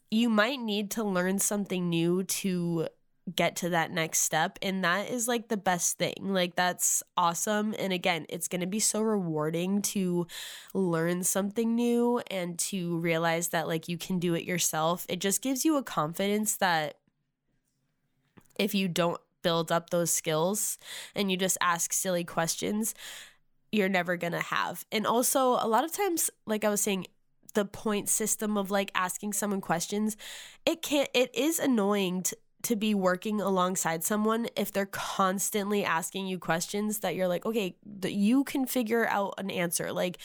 you 0.09 0.29
might 0.29 0.59
need 0.59 0.89
to 0.91 1.03
learn 1.03 1.39
something 1.39 1.89
new 1.89 2.23
to 2.23 2.87
get 3.35 3.55
to 3.57 3.69
that 3.69 3.91
next 3.91 4.19
step 4.19 4.57
and 4.61 4.83
that 4.83 5.09
is 5.09 5.27
like 5.27 5.49
the 5.49 5.57
best 5.57 5.97
thing. 5.97 6.15
Like 6.21 6.55
that's 6.55 7.03
awesome 7.17 7.75
and 7.77 7.91
again 7.91 8.25
it's 8.29 8.47
going 8.47 8.61
to 8.61 8.67
be 8.67 8.79
so 8.79 9.01
rewarding 9.01 9.81
to 9.81 10.27
learn 10.73 11.23
something 11.23 11.75
new 11.75 12.21
and 12.31 12.57
to 12.59 12.97
realize 12.99 13.49
that 13.49 13.67
like 13.67 13.87
you 13.87 13.97
can 13.97 14.19
do 14.19 14.33
it 14.33 14.45
yourself. 14.45 15.05
It 15.09 15.19
just 15.19 15.41
gives 15.41 15.65
you 15.65 15.77
a 15.77 15.83
confidence 15.83 16.57
that 16.57 16.95
if 18.57 18.73
you 18.73 18.87
don't 18.87 19.19
build 19.43 19.71
up 19.71 19.89
those 19.89 20.11
skills 20.11 20.77
and 21.15 21.29
you 21.29 21.37
just 21.37 21.57
ask 21.61 21.93
silly 21.93 22.23
questions 22.23 22.93
you're 23.71 23.89
never 23.89 24.15
going 24.15 24.33
to 24.33 24.39
have. 24.39 24.85
And 24.91 25.05
also 25.05 25.51
a 25.51 25.67
lot 25.67 25.83
of 25.83 25.91
times 25.91 26.29
like 26.45 26.63
i 26.63 26.69
was 26.69 26.81
saying 26.81 27.07
the 27.53 27.65
point 27.65 28.07
system 28.07 28.57
of 28.57 28.69
like 28.69 28.91
asking 28.93 29.33
someone 29.33 29.61
questions 29.61 30.15
it 30.65 30.81
can't 30.81 31.09
it 31.13 31.33
is 31.33 31.57
annoying 31.57 32.21
to, 32.21 32.37
to 32.63 32.75
be 32.75 32.93
working 32.93 33.39
alongside 33.39 34.03
someone 34.03 34.47
if 34.55 34.71
they're 34.71 34.85
constantly 34.85 35.85
asking 35.85 36.27
you 36.27 36.39
questions 36.39 36.99
that 36.99 37.15
you're 37.15 37.27
like, 37.27 37.45
okay, 37.45 37.75
that 37.85 38.13
you 38.13 38.43
can 38.43 38.65
figure 38.65 39.07
out 39.07 39.35
an 39.37 39.49
answer. 39.51 39.91
Like 39.91 40.17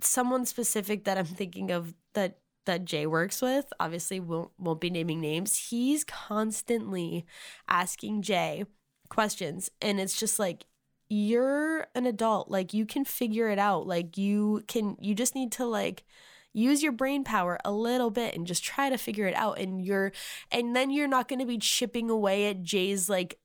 someone 0.00 0.46
specific 0.46 1.04
that 1.04 1.18
I'm 1.18 1.26
thinking 1.26 1.70
of 1.70 1.94
that 2.14 2.38
that 2.64 2.84
Jay 2.84 3.06
works 3.06 3.42
with, 3.42 3.72
obviously 3.80 4.20
won't 4.20 4.50
won't 4.58 4.80
be 4.80 4.90
naming 4.90 5.20
names. 5.20 5.68
He's 5.70 6.04
constantly 6.04 7.26
asking 7.68 8.22
Jay 8.22 8.64
questions 9.08 9.70
and 9.80 10.00
it's 10.00 10.18
just 10.18 10.38
like 10.38 10.64
you're 11.08 11.86
an 11.94 12.06
adult, 12.06 12.50
like 12.50 12.72
you 12.72 12.86
can 12.86 13.04
figure 13.04 13.48
it 13.48 13.58
out. 13.58 13.86
Like 13.86 14.16
you 14.16 14.64
can 14.66 14.96
you 15.00 15.14
just 15.14 15.34
need 15.34 15.52
to 15.52 15.66
like 15.66 16.04
use 16.52 16.82
your 16.82 16.92
brain 16.92 17.24
power 17.24 17.58
a 17.64 17.72
little 17.72 18.10
bit 18.10 18.34
and 18.34 18.46
just 18.46 18.62
try 18.62 18.90
to 18.90 18.98
figure 18.98 19.26
it 19.26 19.34
out 19.34 19.58
and 19.58 19.84
you're 19.84 20.12
and 20.50 20.76
then 20.76 20.90
you're 20.90 21.08
not 21.08 21.28
going 21.28 21.38
to 21.38 21.46
be 21.46 21.58
chipping 21.58 22.10
away 22.10 22.48
at 22.48 22.62
Jay's 22.62 23.08
like 23.08 23.38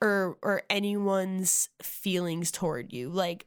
or 0.00 0.36
or 0.42 0.62
anyone's 0.70 1.68
feelings 1.82 2.50
toward 2.50 2.92
you. 2.92 3.08
Like 3.08 3.46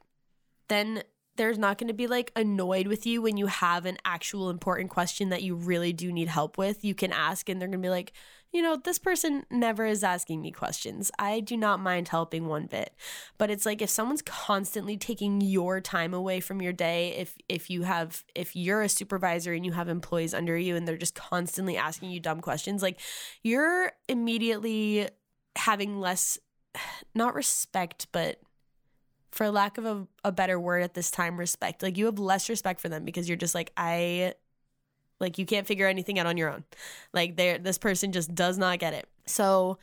then 0.68 1.02
there's 1.36 1.58
not 1.58 1.78
going 1.78 1.88
to 1.88 1.94
be 1.94 2.06
like 2.06 2.32
annoyed 2.34 2.86
with 2.86 3.06
you 3.06 3.20
when 3.22 3.36
you 3.36 3.46
have 3.46 3.86
an 3.86 3.98
actual 4.04 4.50
important 4.50 4.90
question 4.90 5.28
that 5.28 5.42
you 5.42 5.54
really 5.54 5.92
do 5.92 6.10
need 6.12 6.28
help 6.28 6.56
with. 6.58 6.84
You 6.84 6.94
can 6.94 7.12
ask 7.12 7.48
and 7.48 7.60
they're 7.60 7.68
going 7.68 7.82
to 7.82 7.86
be 7.86 7.90
like 7.90 8.12
you 8.56 8.62
know, 8.62 8.76
this 8.76 8.98
person 8.98 9.44
never 9.50 9.84
is 9.84 10.02
asking 10.02 10.40
me 10.40 10.50
questions. 10.50 11.10
I 11.18 11.40
do 11.40 11.58
not 11.58 11.78
mind 11.78 12.08
helping 12.08 12.46
one 12.46 12.64
bit. 12.64 12.94
But 13.36 13.50
it's 13.50 13.66
like 13.66 13.82
if 13.82 13.90
someone's 13.90 14.22
constantly 14.22 14.96
taking 14.96 15.42
your 15.42 15.82
time 15.82 16.14
away 16.14 16.40
from 16.40 16.62
your 16.62 16.72
day, 16.72 17.14
if 17.18 17.36
if 17.50 17.68
you 17.68 17.82
have 17.82 18.24
if 18.34 18.56
you're 18.56 18.80
a 18.80 18.88
supervisor 18.88 19.52
and 19.52 19.66
you 19.66 19.72
have 19.72 19.90
employees 19.90 20.32
under 20.32 20.56
you 20.56 20.74
and 20.74 20.88
they're 20.88 20.96
just 20.96 21.14
constantly 21.14 21.76
asking 21.76 22.10
you 22.10 22.18
dumb 22.18 22.40
questions, 22.40 22.80
like 22.80 22.98
you're 23.42 23.92
immediately 24.08 25.06
having 25.56 26.00
less 26.00 26.38
not 27.14 27.34
respect, 27.34 28.06
but 28.10 28.40
for 29.32 29.50
lack 29.50 29.76
of 29.76 29.84
a, 29.84 30.06
a 30.24 30.32
better 30.32 30.58
word 30.58 30.82
at 30.82 30.94
this 30.94 31.10
time, 31.10 31.38
respect. 31.38 31.82
Like 31.82 31.98
you 31.98 32.06
have 32.06 32.18
less 32.18 32.48
respect 32.48 32.80
for 32.80 32.88
them 32.88 33.04
because 33.04 33.28
you're 33.28 33.36
just 33.36 33.54
like, 33.54 33.70
I 33.76 34.32
like 35.20 35.38
you 35.38 35.46
can't 35.46 35.66
figure 35.66 35.86
anything 35.86 36.18
out 36.18 36.26
on 36.26 36.36
your 36.36 36.52
own. 36.52 36.64
Like 37.12 37.36
there 37.36 37.58
this 37.58 37.78
person 37.78 38.12
just 38.12 38.34
does 38.34 38.58
not 38.58 38.78
get 38.78 38.94
it. 38.94 39.08
So 39.26 39.78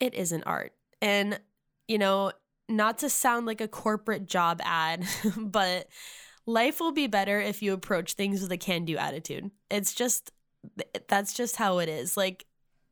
it 0.00 0.14
is 0.14 0.32
an 0.32 0.42
art. 0.44 0.72
And 1.00 1.40
you 1.88 1.98
know, 1.98 2.32
not 2.68 2.98
to 2.98 3.10
sound 3.10 3.46
like 3.46 3.60
a 3.60 3.68
corporate 3.68 4.26
job 4.26 4.60
ad, 4.64 5.04
but 5.36 5.88
life 6.46 6.80
will 6.80 6.92
be 6.92 7.06
better 7.06 7.40
if 7.40 7.62
you 7.62 7.72
approach 7.72 8.14
things 8.14 8.40
with 8.40 8.52
a 8.52 8.56
can-do 8.56 8.96
attitude. 8.96 9.50
It's 9.70 9.94
just 9.94 10.32
that's 11.08 11.34
just 11.34 11.56
how 11.56 11.78
it 11.78 11.88
is. 11.88 12.16
Like 12.16 12.46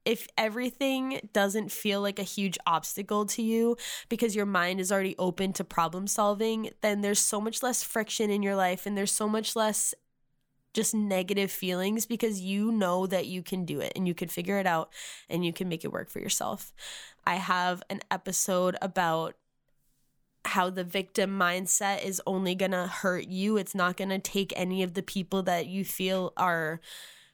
if 0.05 0.27
everything 0.39 1.29
doesn't 1.33 1.71
feel 1.71 2.01
like 2.01 2.19
a 2.19 2.25
huge 2.25 2.59
obstacle 2.67 3.27
to 3.27 3.43
you 3.43 3.77
because 4.09 4.35
your 4.35 4.47
mind 4.47 4.81
is 4.81 4.91
already 4.91 5.15
open 5.19 5.53
to 5.53 5.65
problem 5.65 6.07
solving, 6.07 6.71
then 6.81 7.03
there's 7.03 7.19
so 7.19 7.41
much 7.41 7.63
less 7.63 7.83
friction 7.83 8.31
in 8.31 8.43
your 8.43 8.57
life 8.57 8.87
and 8.87 8.97
there's 8.97 9.13
so 9.13 9.29
much 9.29 9.55
less 9.55 9.95
just 10.73 10.95
negative 10.95 11.51
feelings 11.51 12.07
because 12.07 12.41
you 12.41 12.71
know 12.71 13.07
that 13.07 13.27
you 13.27 13.43
can 13.43 13.65
do 13.65 13.81
it 13.81 13.93
and 13.97 14.07
you 14.07 14.15
can 14.15 14.29
figure 14.29 14.59
it 14.59 14.67
out 14.67 14.91
and 15.29 15.45
you 15.45 15.53
can 15.53 15.69
make 15.69 15.85
it 15.85 15.93
work 15.93 16.09
for 16.09 16.21
yourself. 16.21 16.73
I 17.27 17.37
have 17.37 17.83
an 17.91 18.01
episode 18.11 18.77
about 18.81 19.35
how 20.45 20.71
the 20.71 20.85
victim 20.85 21.39
mindset 21.39 22.05
is 22.05 22.23
only 22.27 22.55
going 22.55 22.71
to 22.71 22.87
hurt 22.87 23.29
you. 23.29 23.57
It's 23.57 23.75
not 23.75 23.97
going 23.97 24.09
to 24.09 24.19
take 24.19 24.53
any 24.57 24.83
of 24.83 24.95
the 24.95 25.03
people 25.03 25.43
that 25.43 25.67
you 25.67 25.85
feel 25.85 26.33
are 26.37 26.81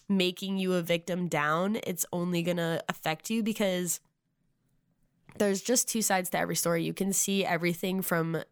making 0.09 0.59
you 0.59 0.75
a 0.75 0.83
victim 0.83 1.29
down. 1.29 1.79
It's 1.87 2.07
only 2.13 2.43
going 2.43 2.57
to 2.57 2.83
affect 2.89 3.31
you 3.31 3.43
because 3.43 4.01
there's 5.39 5.63
just 5.63 5.89
two 5.89 6.03
sides 6.03 6.31
to 6.31 6.39
every 6.39 6.57
story. 6.57 6.85
You 6.85 6.95
can 6.95 7.13
see 7.13 7.45
everything 7.45 8.03
from 8.03 8.43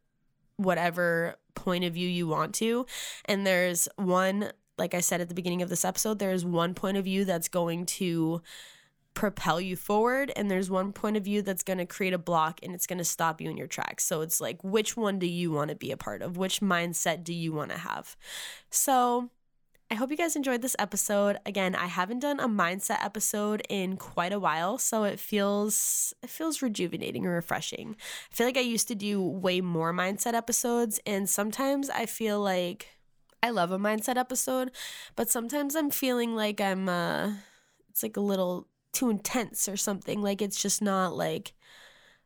whatever 0.56 1.36
point 1.54 1.84
of 1.84 1.94
view 1.94 2.08
you 2.08 2.28
want 2.28 2.54
to. 2.56 2.86
And 3.24 3.46
there's 3.46 3.88
one 3.96 4.52
like 4.78 4.94
I 4.94 5.00
said 5.00 5.20
at 5.20 5.28
the 5.28 5.34
beginning 5.34 5.62
of 5.62 5.68
this 5.68 5.84
episode, 5.84 6.18
there 6.18 6.32
is 6.32 6.44
one 6.44 6.74
point 6.74 6.96
of 6.96 7.04
view 7.04 7.24
that's 7.24 7.48
going 7.48 7.86
to 7.86 8.42
propel 9.14 9.60
you 9.60 9.76
forward 9.76 10.32
and 10.34 10.50
there's 10.50 10.68
one 10.68 10.92
point 10.92 11.16
of 11.16 11.24
view 11.24 11.40
that's 11.40 11.62
going 11.62 11.78
to 11.78 11.86
create 11.86 12.12
a 12.12 12.18
block 12.18 12.58
and 12.62 12.74
it's 12.74 12.86
going 12.86 12.98
to 12.98 13.04
stop 13.04 13.40
you 13.40 13.48
in 13.48 13.56
your 13.56 13.68
tracks. 13.68 14.04
So 14.04 14.20
it's 14.20 14.40
like 14.40 14.62
which 14.62 14.96
one 14.96 15.18
do 15.18 15.26
you 15.26 15.52
want 15.52 15.70
to 15.70 15.76
be 15.76 15.92
a 15.92 15.96
part 15.96 16.20
of? 16.20 16.36
Which 16.36 16.60
mindset 16.60 17.22
do 17.22 17.32
you 17.32 17.52
want 17.52 17.70
to 17.70 17.78
have? 17.78 18.16
So 18.70 19.30
I 19.90 19.94
hope 19.94 20.10
you 20.10 20.16
guys 20.16 20.34
enjoyed 20.34 20.62
this 20.62 20.74
episode. 20.78 21.38
Again, 21.46 21.76
I 21.76 21.86
haven't 21.86 22.18
done 22.18 22.40
a 22.40 22.48
mindset 22.48 23.04
episode 23.04 23.62
in 23.68 23.96
quite 23.96 24.32
a 24.32 24.40
while, 24.40 24.78
so 24.78 25.04
it 25.04 25.20
feels 25.20 26.12
it 26.22 26.30
feels 26.30 26.62
rejuvenating 26.62 27.24
and 27.24 27.34
refreshing. 27.34 27.94
I 28.32 28.34
feel 28.34 28.46
like 28.46 28.56
I 28.56 28.60
used 28.60 28.88
to 28.88 28.96
do 28.96 29.22
way 29.22 29.60
more 29.60 29.92
mindset 29.92 30.34
episodes 30.34 31.00
and 31.06 31.28
sometimes 31.28 31.90
I 31.90 32.06
feel 32.06 32.40
like 32.40 32.88
I 33.44 33.50
love 33.50 33.72
a 33.72 33.78
mindset 33.78 34.16
episode, 34.16 34.70
but 35.16 35.28
sometimes 35.28 35.74
I'm 35.74 35.90
feeling 35.90 36.34
like 36.34 36.62
I'm 36.62 36.88
uh 36.88 37.34
it's 37.90 38.02
like 38.02 38.16
a 38.16 38.20
little 38.22 38.68
too 38.94 39.10
intense 39.10 39.68
or 39.68 39.76
something. 39.76 40.22
Like 40.22 40.40
it's 40.40 40.62
just 40.62 40.80
not 40.80 41.14
like 41.14 41.52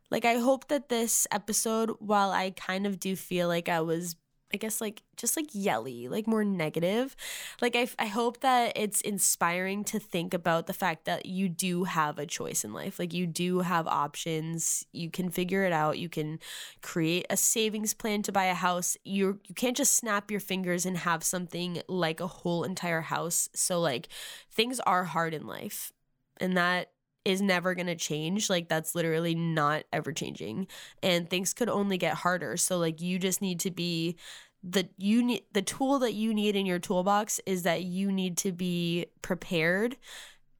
like 0.09 0.23
I 0.23 0.35
hope 0.35 0.69
that 0.69 0.87
this 0.87 1.27
episode 1.29 1.91
while 1.99 2.31
I 2.31 2.51
kind 2.51 2.87
of 2.87 3.01
do 3.01 3.17
feel 3.17 3.49
like 3.49 3.67
I 3.67 3.81
was 3.81 4.15
I 4.53 4.57
guess 4.57 4.81
like 4.81 5.03
just 5.15 5.37
like 5.37 5.47
yelly, 5.51 6.07
like 6.07 6.25
more 6.25 6.43
negative. 6.43 7.15
Like 7.61 7.75
I 7.75 7.87
I 7.99 8.07
hope 8.07 8.39
that 8.41 8.73
it's 8.75 9.01
inspiring 9.01 9.83
to 9.85 9.99
think 9.99 10.33
about 10.33 10.67
the 10.67 10.73
fact 10.73 11.05
that 11.05 11.25
you 11.27 11.49
do 11.49 11.83
have 11.83 12.17
a 12.17 12.25
choice 12.25 12.63
in 12.63 12.73
life. 12.73 12.97
Like 12.97 13.13
you 13.13 13.27
do 13.27 13.59
have 13.59 13.87
options. 13.87 14.85
You 14.91 15.11
can 15.11 15.29
figure 15.29 15.63
it 15.63 15.73
out. 15.73 15.99
You 15.99 16.09
can 16.09 16.39
create 16.81 17.25
a 17.29 17.37
savings 17.37 17.93
plan 17.93 18.23
to 18.23 18.31
buy 18.31 18.45
a 18.45 18.55
house. 18.55 18.97
You 19.03 19.39
you 19.47 19.53
can't 19.55 19.77
just 19.77 19.95
snap 19.95 20.31
your 20.31 20.39
fingers 20.39 20.85
and 20.85 20.97
have 20.97 21.23
something 21.23 21.81
like 21.87 22.19
a 22.19 22.27
whole 22.27 22.63
entire 22.63 23.01
house. 23.01 23.49
So 23.53 23.79
like 23.79 24.07
things 24.51 24.79
are 24.81 25.03
hard 25.03 25.33
in 25.33 25.45
life. 25.45 25.91
And 26.37 26.57
that 26.57 26.91
is 27.29 27.41
never 27.41 27.75
going 27.75 27.87
to 27.87 27.95
change. 27.95 28.49
Like 28.49 28.67
that's 28.67 28.95
literally 28.95 29.35
not 29.35 29.83
ever 29.93 30.11
changing. 30.11 30.67
And 31.03 31.29
things 31.29 31.53
could 31.53 31.69
only 31.69 31.97
get 31.97 32.15
harder. 32.15 32.57
So 32.57 32.77
like 32.77 33.01
you 33.01 33.19
just 33.19 33.41
need 33.41 33.59
to 33.61 33.71
be 33.71 34.17
the 34.63 34.89
you 34.97 35.23
need 35.23 35.43
the 35.53 35.61
tool 35.61 35.99
that 35.99 36.13
you 36.13 36.33
need 36.33 36.55
in 36.55 36.65
your 36.65 36.79
toolbox 36.79 37.39
is 37.45 37.63
that 37.63 37.83
you 37.83 38.11
need 38.11 38.35
to 38.37 38.51
be 38.51 39.05
prepared 39.21 39.95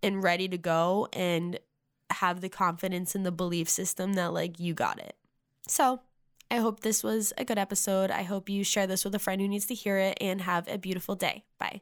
and 0.02 0.24
ready 0.24 0.48
to 0.48 0.58
go 0.58 1.10
and 1.12 1.60
have 2.12 2.40
the 2.40 2.50
confidence 2.50 3.16
in 3.16 3.24
the 3.24 3.32
belief 3.32 3.68
system 3.68 4.14
that 4.14 4.32
like 4.32 4.60
you 4.60 4.74
got 4.74 5.00
it. 5.00 5.16
So, 5.68 6.02
I 6.52 6.58
hope 6.58 6.80
this 6.80 7.04
was 7.04 7.34
a 7.38 7.46
good 7.46 7.60
episode. 7.60 8.10
I 8.10 8.24
hope 8.24 8.50
you 8.50 8.64
share 8.64 8.88
this 8.88 9.04
with 9.06 9.14
a 9.14 9.20
friend 9.20 9.40
who 9.42 9.48
needs 9.48 9.68
to 9.68 9.76
hear 9.76 9.98
it 9.98 10.18
and 10.20 10.42
have 10.42 10.68
a 10.68 10.80
beautiful 10.80 11.16
day. 11.16 11.44
Bye. 11.60 11.82